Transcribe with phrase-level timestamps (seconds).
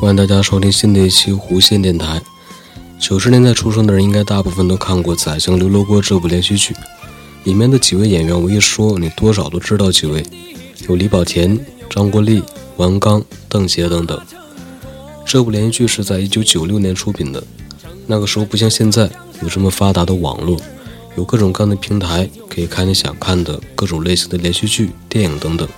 [0.00, 2.22] 欢迎大家收听新的一期弧线电台。
[3.00, 6.72] 九十年代出生的人，应该大部分都看过《宰相刘罗锅》这部连续剧，
[7.42, 10.24] 里面的几位演员，我一说你多少都知道几位，
[10.88, 11.58] 有李保田、
[11.90, 12.40] 张国立、
[12.76, 14.16] 王刚、邓婕等等。
[15.26, 17.42] 这部连续剧是在一九九六年出品的，
[18.06, 19.10] 那个时候不像现在
[19.42, 20.56] 有这么发达的网络，
[21.16, 25.68] 有各种各样的平台可以看你想看的各种类型的连续剧、电影等等。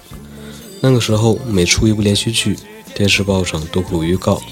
[0.82, 2.58] 那个时候每出一部连续剧，
[3.00, 4.42] 电视报上都会有预告，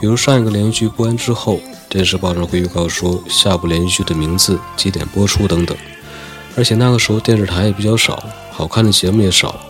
[0.00, 5.76] 比如上一个连续剧播完之后，电视报上会预告说下部连续剧的名字、几点播出等等。
[6.56, 9.60] 而且那个时候电视台也比较少，好看的节目也少。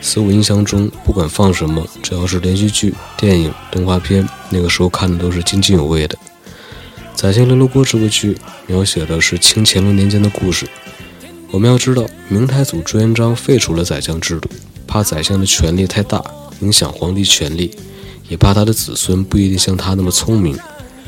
[0.00, 6.16] 所以我印象中，不管放什么，只要是连续剧、电影、动画片，那个时候看的都是津津有味的。
[7.16, 10.64] 《宰相刘罗锅》这部剧描写的是清乾隆年间的故事。
[11.50, 14.48] 我们要知道，明太祖朱元璋废除了宰相制度，
[14.86, 16.22] 怕宰相的权力太大，
[16.64, 17.70] 影响皇帝权力，
[18.28, 20.58] 也怕他的子孙不一定像他那么聪明，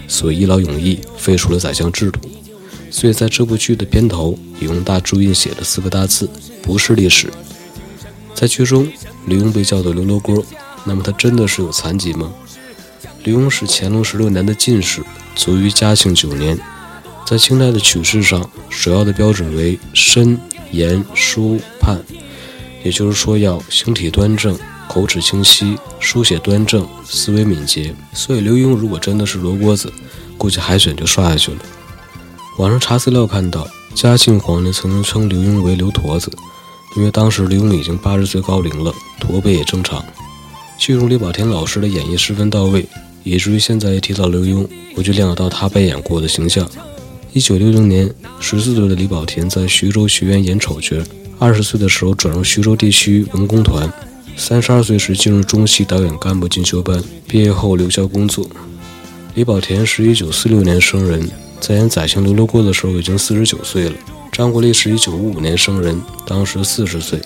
[0.07, 2.21] 所以一劳永逸废除了宰相制度。
[2.91, 6.29] 所以在这部剧的片头也用大注印写了四个大字：
[6.63, 7.29] 不是历史。
[8.35, 8.87] 在剧中，
[9.27, 10.45] 刘墉被叫做刘罗锅，
[10.85, 12.31] 那么他真的是有残疾吗？
[13.25, 15.03] 刘墉是乾隆十六年的进士，
[15.35, 16.59] 卒于嘉庆九年。
[17.27, 20.39] 在清代的取士上，首要的标准为身、
[20.71, 21.99] 言、书、判，
[22.85, 24.57] 也就是说要形体端正、
[24.89, 27.95] 口齿清晰、书写端正、思维敏捷。
[28.13, 29.93] 所以刘墉如果真的是罗锅子，
[30.39, 31.59] 估计海选就刷下去了。
[32.59, 36.31] 网上查资料看到，嘉庆皇帝曾经称刘墉为刘驼子。
[36.97, 40.03] 因为当时刘墉已经八十岁高龄了，驼背也正常。
[40.79, 42.87] 剧中李保田老师的演绎十分到位，
[43.23, 46.67] 以至于现在一提到刘墉，我就联想到他扮演过的形象。
[47.35, 48.11] 一九六零年，
[48.41, 50.97] 十四岁的李保田在徐州学院演丑角，
[51.39, 53.93] 二十岁的时候转入徐州地区文工团，
[54.37, 58.47] 三十二岁时进入中戏导演干部进修班，毕业后留校工作。
[59.35, 63.95] 李保田是一九四六年生人，在演《宰相刘罗锅》的时候已经四十九岁了。
[64.31, 67.19] 张国立是一九五五年生人，当时四十岁；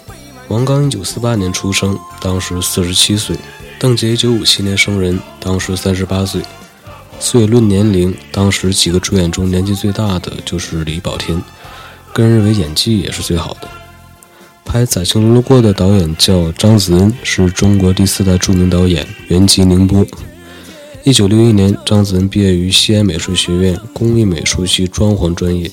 [0.48, 3.36] 王刚一九四八年出生，当时四十七岁；
[3.78, 6.40] 邓婕一九五七年生人，当时三十八岁。
[7.18, 11.42] 所以论年龄，当时几个主演中年纪最大的就是李保田，
[12.12, 13.68] 个人认为演技也是最好的。
[14.70, 20.06] 拍《宰相刘罗锅》的导演叫张子恩，是中国第四代著名导演，原籍宁波。
[21.02, 25.68] 一九六一年，张子恩毕业于西安美术学院工艺美术系装潢专业。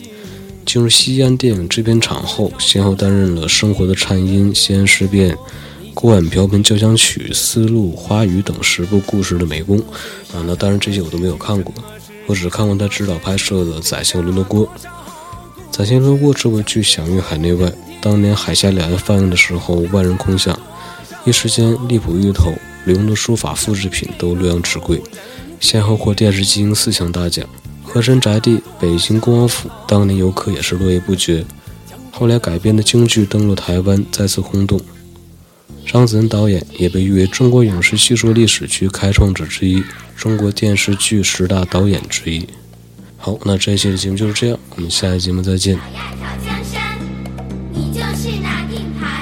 [0.66, 5.30] 进入西安电影制片厂后，先后担任了《生活的颤音》《西安事变》
[5.94, 9.78] 《锅碗瓢盆交响曲》《丝路》《花语》等十部故事的美工。
[10.34, 11.72] 啊，那当然这些我都没有看过，
[12.26, 14.66] 我只看过他指导拍摄的《宰相刘罗锅》。
[15.70, 17.72] 《宰相刘罗锅》这部剧享誉海内外，
[18.02, 20.58] 当年海峡两岸放映的时候万人空巷，
[21.26, 22.54] 一时间荔浦芋头、
[22.86, 25.02] 刘墉的书法复制品都洛阳纸贵，
[25.60, 27.46] 先后获电视金鹰四项大奖。
[27.84, 31.46] 和珅宅地、北京恭王府，当年游客也是络绎不绝。
[32.12, 34.80] 后来改编的京剧登陆台湾，再次轰动。
[35.86, 39.82] 张子恩导演也被誉为中国影视叙述历史剧开创者之一，
[40.18, 42.46] 中国电视剧十大导演之一。
[43.18, 45.80] 好，那这一期的节目就是这样，我们下期节目再见。
[48.18, 49.17] 是那硬盘